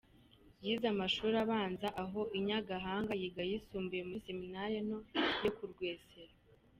Yize 0.63 0.85
amashuri 0.93 1.35
abanza 1.45 1.87
aho 2.03 2.21
i 2.37 2.39
Nyagahanga, 2.45 3.11
yiga 3.21 3.41
ayisumbuye 3.47 4.01
muri 4.07 4.23
seminari 4.27 4.75
nto 4.87 4.99
yo 5.43 5.51
ku 5.57 5.63
Rwesero. 5.71 6.35